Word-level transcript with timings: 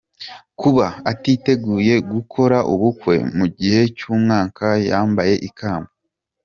Kuba 0.59 0.87
atiteguye 1.11 1.95
gukora 2.11 2.57
ubukwe 2.73 3.15
mu 3.37 3.45
gihe 3.57 3.81
cy’umwaka 3.97 4.67
yambaye 4.89 5.35
ikamba. 5.49 5.91